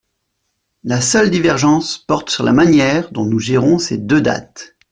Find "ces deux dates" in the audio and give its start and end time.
3.77-4.75